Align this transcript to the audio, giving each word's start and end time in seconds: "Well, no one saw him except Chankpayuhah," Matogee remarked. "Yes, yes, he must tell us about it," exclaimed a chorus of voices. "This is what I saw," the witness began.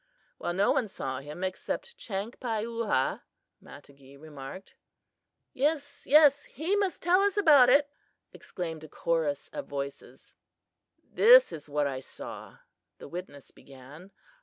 "Well, 0.39 0.51
no 0.53 0.71
one 0.71 0.87
saw 0.87 1.19
him 1.19 1.43
except 1.43 1.95
Chankpayuhah," 1.95 3.21
Matogee 3.63 4.17
remarked. 4.19 4.75
"Yes, 5.53 6.07
yes, 6.07 6.45
he 6.45 6.75
must 6.75 7.03
tell 7.03 7.21
us 7.21 7.37
about 7.37 7.69
it," 7.69 7.87
exclaimed 8.33 8.83
a 8.83 8.87
chorus 8.89 9.47
of 9.53 9.67
voices. 9.67 10.33
"This 11.03 11.51
is 11.51 11.69
what 11.69 11.85
I 11.85 11.99
saw," 11.99 12.57
the 12.97 13.07
witness 13.07 13.51
began. 13.51 14.09